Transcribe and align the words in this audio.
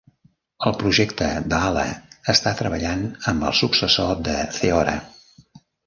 El 0.69 0.73
projecte 0.83 1.27
Daala 1.51 1.83
està 2.35 2.55
treballant 2.63 3.07
amb 3.33 3.49
el 3.51 3.57
successor 3.63 4.27
de 4.31 4.43
Theora. 4.61 5.01